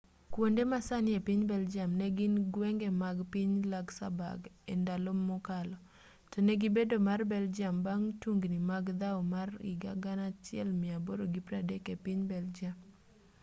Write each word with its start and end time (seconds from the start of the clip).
kuonde 0.33 0.63
masani 0.71 1.09
epiny 1.19 1.41
belgium 1.53 1.89
negin 2.01 2.33
gwenge 2.53 2.89
mag 3.01 3.17
piny 3.33 3.53
luxembourg 3.71 4.41
endalo 4.73 5.11
mokalo 5.29 5.77
tonegi 6.31 6.67
bedo 6.75 6.95
mar 7.07 7.21
belgium 7.33 7.75
bang' 7.85 8.07
tungni 8.21 8.59
mag 8.69 8.85
dhaw 9.01 9.17
mar 9.33 9.49
1830 9.71 11.91
epiny 11.95 12.21
belgium 12.33 12.75